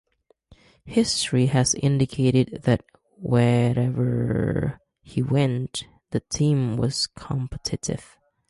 [0.85, 2.83] History has indicated that
[3.17, 8.17] wherever he went, the team was competitive.